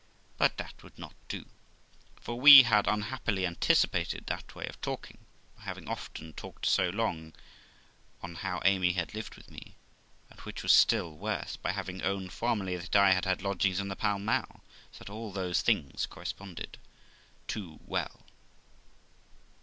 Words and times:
But 0.39 0.57
that 0.57 0.81
would 0.81 0.97
not 0.97 1.13
do, 1.29 1.45
for 2.19 2.39
we 2.41 2.63
had 2.63 2.87
unhappily 2.87 3.45
anticipated 3.45 4.25
that 4.25 4.55
way 4.55 4.65
of 4.65 4.81
talking, 4.81 5.19
by 5.55 5.61
having 5.65 5.87
often 5.87 6.33
talked 6.33 6.75
how 6.75 6.85
long 6.85 7.33
Amy 8.65 8.93
had 8.93 9.13
lived 9.13 9.35
with 9.35 9.51
me; 9.51 9.75
and, 10.31 10.39
which 10.39 10.63
was 10.63 10.71
still 10.73 11.11
worse, 11.15 11.55
by 11.55 11.71
having 11.71 12.01
owned 12.01 12.33
formerly 12.33 12.75
that 12.77 12.95
I 12.95 13.11
had 13.13 13.25
had 13.25 13.43
lodgings 13.43 13.79
in 13.79 13.89
the 13.89 13.95
Pall 13.95 14.17
Mall; 14.17 14.61
so 14.91 15.03
that 15.03 15.09
all 15.11 15.31
those 15.31 15.61
things 15.61 16.07
corresponded 16.07 16.79
too 17.45 17.79
well. 17.85 18.21